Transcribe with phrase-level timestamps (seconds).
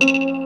[0.00, 0.37] thank you.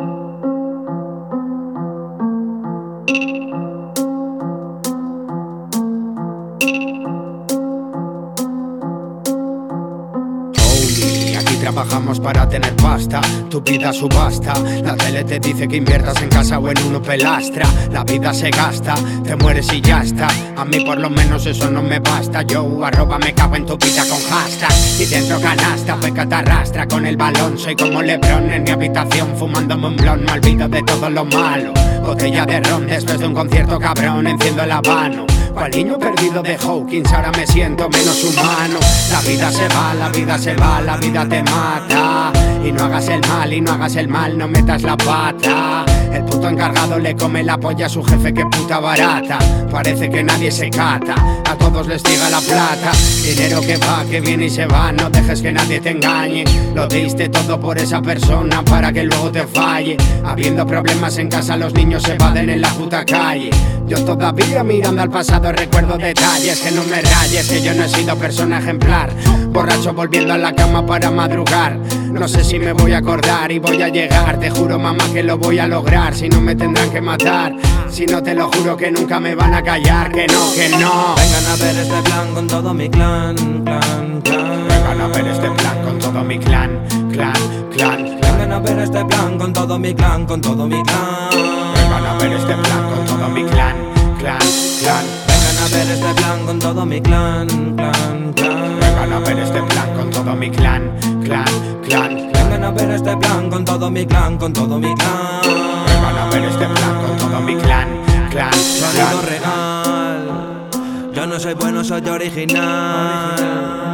[11.63, 14.53] Trabajamos para tener pasta, tu vida subasta.
[14.83, 17.65] La tele te dice que inviertas en casa o en uno pelastra.
[17.93, 20.27] La vida se gasta, te mueres y ya está.
[20.57, 22.43] A mí por lo menos eso no me basta.
[22.43, 24.73] Yo arroba me cago en tu vida con hashtag.
[24.99, 27.57] Y dentro canasta, peca te con el balón.
[27.57, 30.25] Soy como Lebron en mi habitación fumándome un blon.
[30.25, 31.73] Me de todo lo malo.
[32.05, 35.32] Botella de ron después de un concierto cabrón, enciendo el habano.
[35.53, 38.79] Cual niño perdido de Hawkins, ahora me siento menos humano.
[39.11, 42.33] La vida se va, la vida se va, la vida te mata.
[42.65, 45.85] Y no hagas el mal, y no hagas el mal, no metas la pata.
[46.13, 49.39] El puto encargado le come la polla a su jefe, que puta barata.
[49.71, 51.15] Parece que nadie se cata,
[51.49, 52.93] a todos les diga la plata.
[53.25, 56.45] Dinero que va, que viene y se va, no dejes que nadie te engañe.
[56.75, 59.97] Lo diste todo por esa persona para que luego te falle.
[60.25, 63.51] Habiendo problemas en casa, los niños se evaden en la puta calle.
[63.87, 67.89] Yo todavía mirando al pasado recuerdo detalles que no me rayes, que yo no he
[67.89, 69.11] sido persona ejemplar.
[69.49, 71.79] Borracho volviendo a la cama para madrugar.
[72.13, 74.39] No sé si me voy a acordar y voy a llegar.
[74.39, 76.15] Te juro, mamá, que lo voy a lograr.
[76.15, 77.55] Si no me tendrán que matar.
[77.91, 80.13] Si no te lo juro que nunca me van a callar.
[80.13, 81.15] Que no, que no.
[81.17, 84.69] Vengan a ver este plan con todo mi clan, clan, clan.
[84.69, 87.33] Vengan a ver este plan con todo mi clan, clan,
[87.77, 88.21] clan.
[88.21, 91.31] Vengan a ver este plan con todo mi clan, con todo mi clan.
[91.75, 93.77] Vengan a ver este plan con todo mi clan,
[94.19, 94.39] clan,
[94.81, 95.32] clan.
[95.73, 98.81] Vengan a ver este plan con todo mi clan, clan, clan.
[98.81, 101.45] Vengan a ver este plan con todo mi clan, clan,
[101.83, 102.33] clan.
[102.33, 105.41] Vengan a ver este plan con todo mi clan, con todo mi clan.
[105.87, 107.89] Vengan a ver este plan con todo mi clan,
[108.31, 109.27] clan, Sonido clan.
[109.29, 111.13] real.
[111.15, 113.92] Yo no soy bueno, soy original.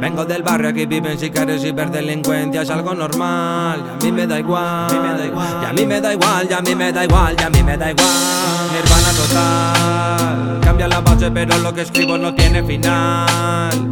[0.00, 3.82] Vengo del barrio, aquí viven sicarios y ver delincuencia es algo normal.
[3.86, 6.74] Y a mí me da igual, y a mí me da igual, y a mí
[6.74, 8.08] me da igual, y a mí me da igual.
[8.72, 10.60] Nirvana total.
[10.60, 13.90] Cambia la base, pero lo que escribo no tiene final.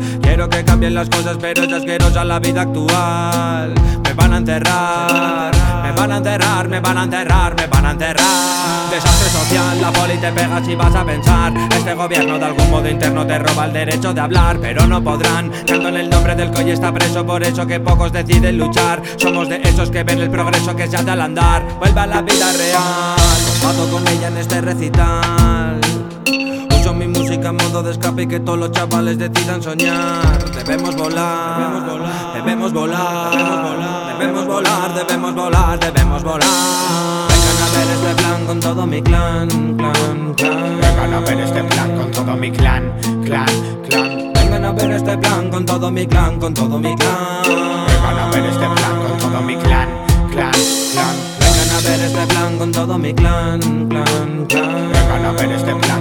[0.91, 3.73] Las cosas, pero es asquerosa la vida actual.
[4.05, 5.51] Me van a enterrar,
[5.83, 8.91] me van a enterrar, me van a enterrar, me van a enterrar.
[8.91, 11.55] Desastre social, la poli te pega si vas a pensar.
[11.75, 15.51] Este gobierno de algún modo interno te roba el derecho de hablar, pero no podrán.
[15.67, 19.03] Canto en el nombre del coy está preso, por eso que pocos deciden luchar.
[19.17, 21.65] Somos de esos que ven el progreso que se hace al andar.
[21.79, 23.17] Vuelve a la vida real,
[23.49, 25.44] combato con ella en este recital.
[27.45, 30.43] Música en modo de escape y que todos los chavales decidan soñar.
[30.55, 36.49] Debemos volar, debemos volar, debemos volar, debemos volar, debemos volar.
[37.29, 40.81] Vengan a ver este plan con todo mi clan, clan, clan.
[40.81, 42.93] Vengan a ver este plan con todo mi clan,
[43.27, 43.47] clan,
[43.89, 44.33] clan.
[44.33, 47.43] Vengan a ver este plan con todo mi clan, con todo mi clan.
[47.45, 49.89] Vengan a ver este plan con todo mi clan,
[50.33, 50.53] clan,
[50.93, 51.17] clan.
[51.41, 54.93] Vengan a ver este plan con todo mi clan, clan, clan.
[54.93, 55.94] Vengan a ver este plan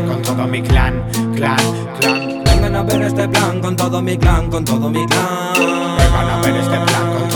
[0.44, 0.94] todo mi clan,
[1.36, 1.58] clan,
[2.02, 2.44] clan.
[2.44, 5.28] Vengan a ver este plan con todo mi clan, con todo mi clan.
[5.98, 7.33] Vengan a ver este plan con